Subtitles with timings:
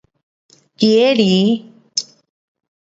[0.79, 1.71] 儿里